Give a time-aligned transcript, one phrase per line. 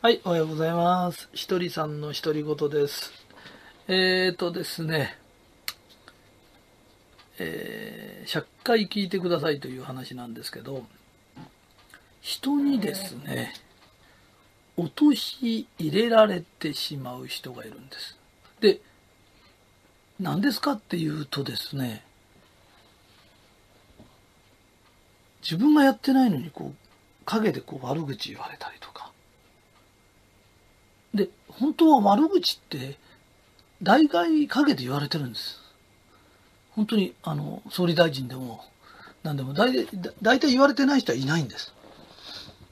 [0.00, 1.28] はい、おはようございます。
[1.32, 3.10] ひとりさんの独り言です。
[3.88, 5.18] えーとですね、
[7.40, 10.86] えー100回聞いてくださいという話なんですけど、
[12.20, 13.52] 人にですね、
[14.76, 18.16] 落とし入れられてしまう人がいるんです。
[18.60, 18.80] で、
[20.20, 22.04] 何ですかっていうとですね、
[25.42, 26.74] 自分がやってないのにこう、
[27.24, 29.10] 陰でこう悪口言われたりとか、
[31.14, 32.98] で、本当は悪口って、
[33.82, 35.60] 大概陰で言われてるんです。
[36.72, 38.64] 本当に、あの、総理大臣でも、
[39.22, 39.86] 何でも大体、
[40.22, 41.72] 大体言われてない人はいないんです。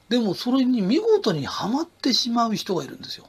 [0.09, 3.27] でも、それに見事にはまってしまう人がいるんですよ。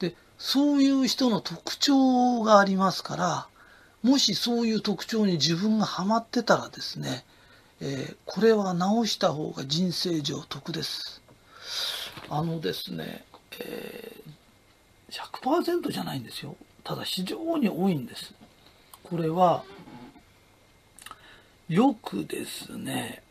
[0.00, 3.46] で、そういう人の特徴がありますから、
[4.02, 7.24] もしそういう特徴に自分がはまってたらですね、
[7.80, 11.20] えーこれは直した方が人生上得です。
[12.28, 13.24] あのですね、
[13.60, 14.32] えー
[15.12, 16.56] 100%じゃないんですよ。
[16.84, 18.32] ただ非常に多いんです。
[19.02, 19.62] これは、
[21.68, 23.22] よくですね、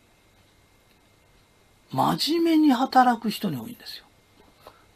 [1.92, 4.06] 真面目に働く人に多いんですよ。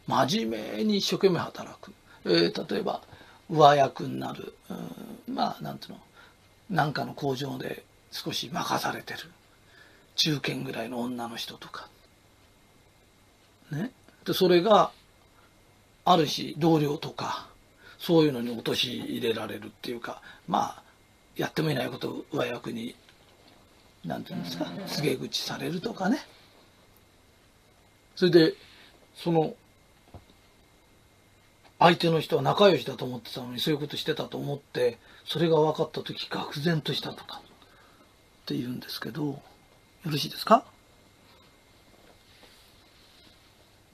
[0.06, 1.92] 真面目に一生懸命働く。
[2.24, 3.02] えー例えば、
[3.50, 4.54] 上役になる。
[4.70, 6.00] うんまあ、なんていうの、
[6.70, 9.30] なんかの工場で少し任されてる。
[10.14, 11.88] 中堅ぐらいの女の人とか。
[13.70, 13.90] ね。
[14.24, 14.92] で、それが、
[16.06, 17.48] あるし同僚とか
[17.98, 20.82] そういうのに陥れられるっていうかまあ
[21.36, 22.94] やってもいないことを上役に
[24.04, 26.20] 何て言うんですか告げ口されるとかね。
[28.14, 28.54] それで
[29.14, 29.54] その
[31.78, 39.40] 相手の人は仲良しだと思ってたのにそういうことしてたと思ってそれが分かった時愕然としたとかって言うんですけどよ
[40.06, 40.64] ろしいですか？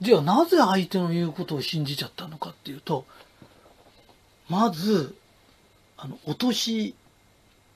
[0.03, 3.05] じゃあなぜ相手の言うことを信じちゃったのかっていうと、
[4.49, 5.15] まず、
[5.95, 6.93] あの、落とし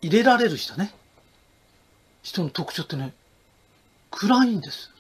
[0.01, 0.93] 入れられる人ね。
[2.23, 3.13] 人の特徴ってね、
[4.11, 4.91] 暗いんです。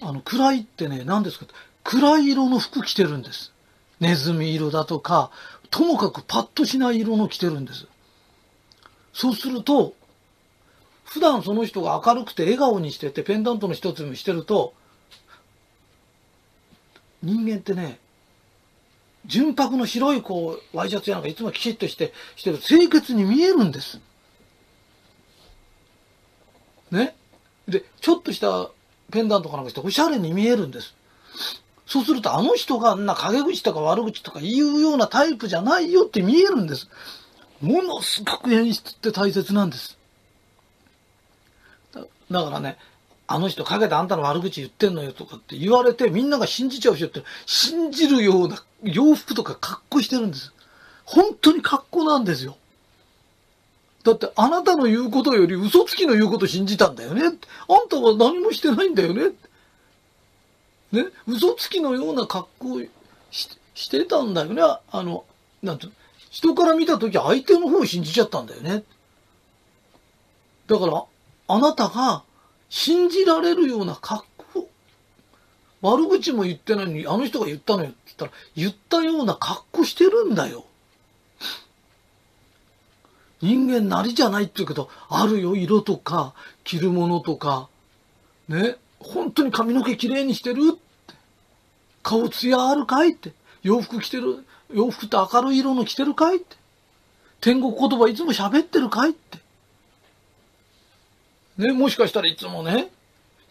[0.00, 1.44] あの、暗いってね、何ですか
[1.82, 3.52] 暗い色の服着てるんです。
[4.00, 5.30] ネズミ色だとか、
[5.68, 7.86] ともかくパッとしない色の着てるんです。
[9.12, 9.92] そうすると、
[11.04, 14.72] 普段その人が明るくて笑顔にしてて、ペンダントの一つにしてると、
[17.24, 17.98] 人間ってね、
[19.26, 24.00] 純白の白いこう、ワイシャツやなんかいつもきちっとして、してる、清潔に見えるんです。
[26.90, 27.16] ね？
[27.66, 28.70] で、ちょっとした
[29.10, 30.94] ペンダントかなんかしておしゃれに見えるんです。
[31.86, 36.88] そうするとあの人があんな陰口とか悪口とか言うようなタイプじゃないよって見えるんです。
[37.60, 39.98] ものすごく演出って大切なんです。
[41.92, 42.78] だだからね、
[43.26, 50.52] あの人陰であんたの悪口言ってんのよとかって言われてみんなが信じちゃう人って信じるような洋服とか格好してるんです。
[51.04, 52.56] 本当に格好なんですよ。
[54.04, 57.22] だってあなたの言うことより嘘つきの言うこと信じたんだよね。
[57.22, 59.30] あんたは何もしてないんだよね。
[60.92, 62.80] ね、嘘つきのような格好
[63.30, 64.62] ししてたんだよね。
[64.62, 65.24] あの、
[65.62, 65.96] なんていうの？
[66.30, 68.84] 人から見たとき相手の方を信じちゃったんだよね。
[70.66, 71.04] だから、
[71.48, 72.22] あなたが
[72.74, 74.68] 信じられるような格好。
[75.80, 80.64] 悪口も言ってないのに、あの人が言ったのよって言ったら、言ったような格好してるんだよ。
[83.40, 86.34] 人間なりじゃないって言うけど、あるよ、色とか、
[86.64, 87.68] 着るものとか、
[88.48, 91.14] ね、本当に髪の毛きれいにしてるって。
[92.02, 93.32] 顔ツヤあるかいって。
[93.62, 96.56] 洋服着てる、洋服って明るい色の着てるかいって。
[97.40, 99.43] 天国言葉いつも喋ってるかいって。
[101.58, 102.90] ね、もしかしたらいつもね、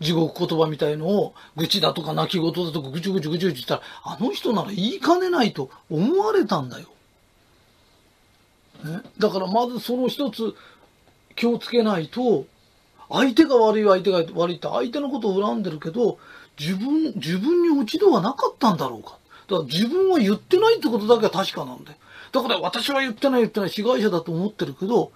[0.01, 6.87] 地獄言葉みたいのを、愚痴だとか泣き言だとかぐちゅぐちゅぐちゅぐち言ったら、あの人なら言いかねないと思われたんだよ。
[8.83, 10.55] ね、だからまずその一つ
[11.35, 12.45] 気をつけないと、
[13.09, 16.17] 相手が悪い相手が悪いって相手のことを恨んでるけど、
[16.59, 19.17] 自分、自分に落ち度はなかったんだろうか。
[19.47, 21.97] だから自分は言ってないってことだけは確かなんだよ。
[22.31, 25.11] だから私は言ってない言ってない被害者だと思ってるけど、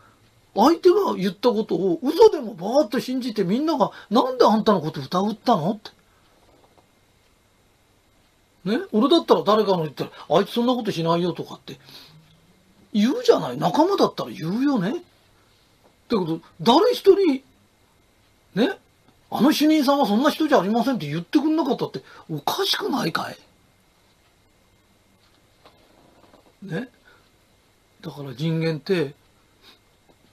[0.57, 5.92] 相手が言ったことを嘘でもバーッと信じてみんながなんであんたのこと疑ったのって。
[8.65, 11.80] ね、俺だったら誰かの言ったら、あいつそんなことしないよとかって
[12.92, 13.57] 言うじゃない。
[13.57, 14.89] 仲間だったら言うよね。
[14.89, 14.94] っ
[16.09, 17.44] てこと、誰一人、
[18.56, 18.77] ね、
[19.30, 23.38] あの主任さんはそんな人じゃありませんって言ってくんなかったっておかしくないかい？
[26.63, 26.89] ね？
[28.01, 29.13] だから人間って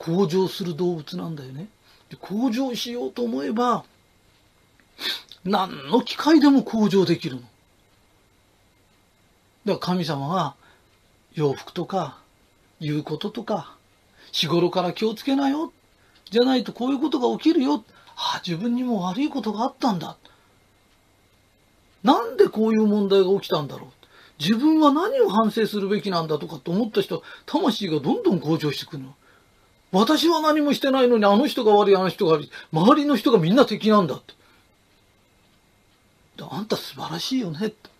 [0.04, 1.68] 向上する動物なんだよね。
[2.10, 3.84] で向上しようと思えば
[5.44, 7.40] 何の機械でも向上できるの。
[7.40, 7.50] だか
[9.64, 10.56] ら神様は
[11.32, 12.18] 洋服とか
[12.80, 13.76] 言うこととか
[14.30, 15.72] 日頃から気をつけなよ。
[16.30, 17.82] じゃないとこういうことが起きるよ。
[18.16, 20.16] ああ、自分にも悪いことがあったんだ。
[22.02, 23.90] なんでこういう問題が起きたんだろう。
[24.38, 29.14] 自分は何を反省するべきなんだとかって思った人、魂がどんどん向上してくるの。
[29.94, 32.50] 私は何もしてないのにあの人が悪い、あの人が悪い。
[32.72, 34.34] 周りの人がみんな敵なんだって。
[36.40, 37.90] あんた素晴らしいよねって。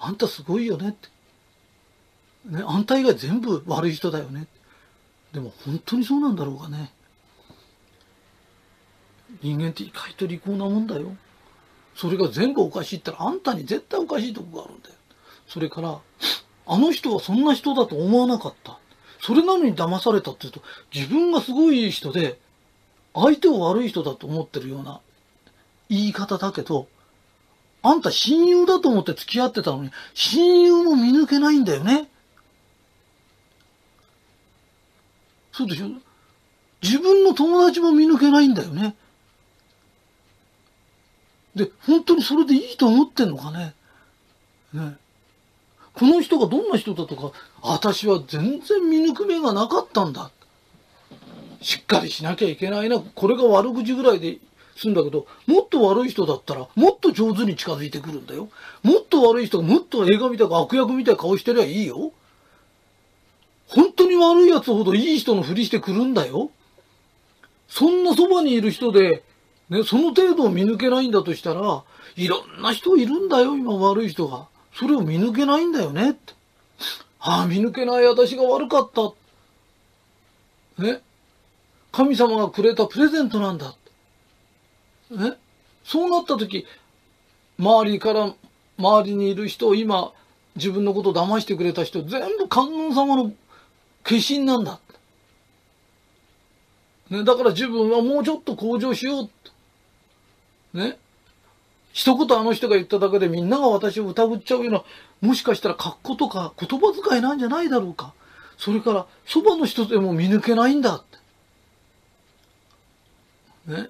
[0.00, 1.08] あんたすごいよねって。
[2.46, 4.48] ね、あんた以外全部悪い人だよね。
[5.32, 6.92] でも本当にそうなんだろうかね。
[9.40, 11.14] 人間って意外と利口なもんだよ。
[11.94, 14.96] それが全部おかしいったらあんたに絶対おかしいとこがあるんだよ。
[15.46, 16.00] それから、
[16.66, 18.79] あの人はそんな人だと思わなかった。
[19.20, 20.62] それなのに騙されたって言うと、
[20.94, 22.38] 自分がすごいいい人で、
[23.14, 25.00] 相手を悪い人だと思ってるような
[25.88, 26.86] 言い方だけど、
[27.82, 32.08] あんた親友だと思って付き合ってたのに、親友も見抜けないんだよね。
[35.52, 35.88] そうでしょ？
[36.82, 38.94] 自分の友達も見抜けないんだよね。
[41.54, 43.74] で、本当にそれでいいと思ってんのかね？
[44.72, 44.96] ね。
[45.94, 47.32] この人がどんな人だとか、
[47.62, 50.30] 私は全然見抜く目がなかったんだ。
[51.62, 53.00] しっかりしなきゃいけないな。
[53.00, 54.38] これが悪口ぐらいで
[54.76, 58.48] 済んだけど、もっと悪い人だったら、もっと上手に近づいてくるんだよ。
[58.82, 62.12] もっと悪い人がもっと映画みたい悪役みたいな顔してりゃいいよ。
[63.66, 66.50] 本当に悪い奴ほどいい人のふりしてくるんだよ。
[67.68, 69.22] そんなそばにいる人で、
[69.68, 71.84] ね、その程度を見抜けないんだとしたら、
[72.16, 74.48] いろんな人いるんだよ、今悪い人が。
[74.74, 76.34] それを見抜けないんだよねって。
[77.20, 79.12] ああ、見抜けない私が悪かった。
[80.82, 81.00] ね。
[81.92, 83.74] 神様がくれたプレゼントなんだ。
[85.10, 85.34] ね。
[85.84, 86.66] そうなった時、
[87.58, 88.34] 周りから、
[88.78, 90.12] 周りにいる人、今、
[90.56, 93.32] 自分のことを騙してくれた人、全部観音様の
[94.02, 94.80] 化身なんだ。
[97.10, 99.28] ね、だから自分はもうちょっと向上しよ
[100.74, 100.78] う。
[100.78, 100.96] ね？
[101.92, 104.84] 一言あの人が言っただけでみんなが私を疑っちゃうような、
[105.20, 108.14] もしかしたら格好とか言葉遣いなんじゃないだろうか。
[108.58, 111.04] それから、そばの人でも見抜けないんだっ
[113.66, 113.72] て。
[113.72, 113.88] ね。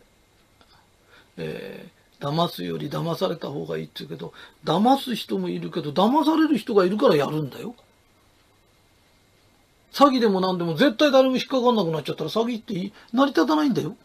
[1.36, 4.32] えー、騙すより騙された方がいいって言うけど、
[4.64, 7.74] 騙す人もいるけど、騙される人がいるからやるんだよ。
[9.92, 13.96] 詐欺でも何でも絶対誰も引っかかんなくなっちゃったら詐欺って成り立たないんだよ。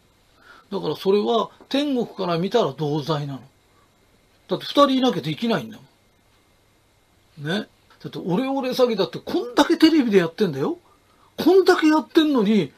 [0.71, 3.41] だからそれは天国から見たら同罪なの。
[4.47, 5.83] だって二人いなきゃできないんだも
[7.43, 7.47] ん。
[7.47, 7.67] ね。
[8.03, 10.77] だってオレオレ詐欺だってこんだけテレビでやってんだよ。
[11.37, 12.71] こんだけやってんのに、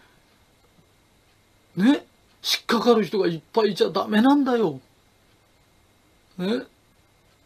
[1.76, 2.06] ね。
[2.44, 4.80] 引っかかる人がいっぱいいちゃダメなんだよ。
[6.38, 6.64] ね。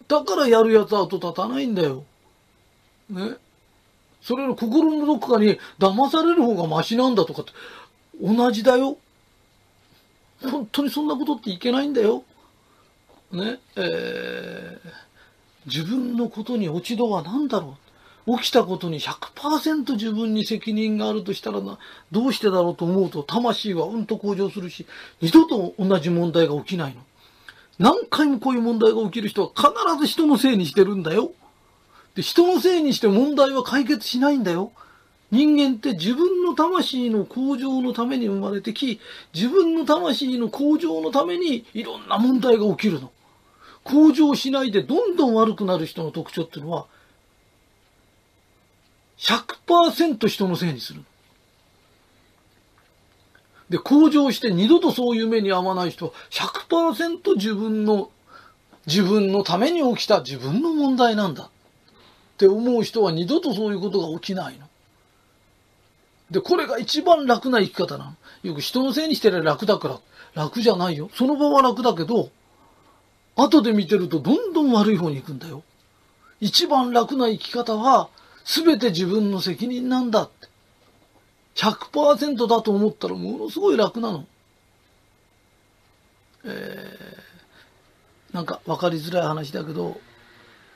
[0.08, 2.04] だからやるやつは後立たないんだよ。
[3.10, 3.38] ね。
[4.22, 7.52] それの心のどこかに騙される方がマシなんだとかって
[8.22, 8.98] 同じだよ。
[10.44, 12.24] 本当にそんなことっていけないんだよ。
[13.32, 14.90] ね、えー、
[15.66, 17.78] 自分のことに落ち度は何だろ
[18.28, 18.38] う？
[18.38, 21.80] 起きたことに100%自分に責任があるとしたらな、
[22.12, 24.86] どうしてだろうと思うと魂はうんと向上するし、
[25.22, 27.02] 二度と同じ問題が起きないの。
[27.80, 31.32] 何回もこういう問題が起きる人は必ず人のせいにしてるんだよ。
[32.14, 34.72] で、人のせいにして問題は解決しないんだよ。
[35.32, 39.00] 人間って自分の魂の向上のために生まれてき、
[39.34, 43.12] 自分の魂の向上のためにいろんな問題が起きるの。
[43.84, 46.86] 向上しないでどんどん悪くなる人の特徴っていうのは、
[49.18, 51.04] 100%人のせいにする。
[53.70, 58.10] で、向上して二度とそういう目に遭わない人は100%自分の、
[58.86, 61.44] 自分のために起きた自分の問題なんだ。
[61.44, 61.50] っ
[62.38, 64.68] て思う人は二度とそういうことが起きないの。
[66.32, 68.16] で、これが一番楽な生き方なの。
[68.44, 70.00] よく人のせいにしてりゃ楽だから。
[70.34, 71.10] 楽じゃないよ。
[71.14, 72.30] その場は楽だけど、
[73.36, 75.64] 後で見てるとどんどん悪い方に行くんだよ。
[76.40, 78.10] 一番楽な生き方は、
[78.44, 80.50] 全て自分の責任なんだって。
[81.56, 84.26] 100%だと思ったらものすごい楽なの。
[86.44, 90.00] えー、なんか分かりづらい話だけど、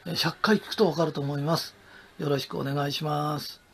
[0.05, 1.75] 100回聞くとわかると思います。
[2.19, 3.64] よろしくお願いします。